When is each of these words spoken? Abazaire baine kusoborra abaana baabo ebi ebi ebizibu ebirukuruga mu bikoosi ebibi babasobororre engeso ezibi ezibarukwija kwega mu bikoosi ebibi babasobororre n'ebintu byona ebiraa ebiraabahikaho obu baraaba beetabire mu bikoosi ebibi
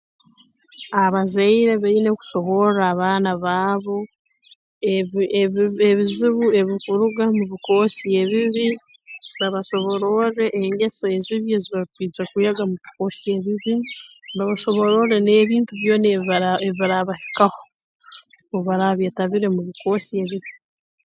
Abazaire 1.03 1.73
baine 1.83 2.11
kusoborra 2.19 2.83
abaana 2.93 3.31
baabo 3.43 3.97
ebi 4.95 5.23
ebi 5.41 5.61
ebizibu 5.89 6.45
ebirukuruga 6.59 7.23
mu 7.35 7.43
bikoosi 7.51 8.05
ebibi 8.21 8.67
babasobororre 9.39 10.45
engeso 10.61 11.05
ezibi 11.15 11.49
ezibarukwija 11.57 12.23
kwega 12.31 12.63
mu 12.69 12.75
bikoosi 12.83 13.23
ebibi 13.37 13.75
babasobororre 14.37 15.17
n'ebintu 15.21 15.71
byona 15.81 16.07
ebiraa 16.15 16.57
ebiraabahikaho 16.67 17.61
obu 18.51 18.61
baraaba 18.67 18.97
beetabire 18.99 19.47
mu 19.55 19.61
bikoosi 19.67 20.11
ebibi 20.23 20.51